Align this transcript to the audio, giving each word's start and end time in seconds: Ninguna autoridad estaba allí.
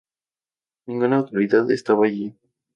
Ninguna 0.87 1.17
autoridad 1.17 1.69
estaba 1.69 2.07
allí. 2.07 2.35